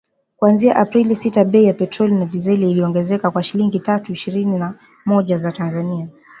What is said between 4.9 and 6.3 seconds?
moja za Tanzania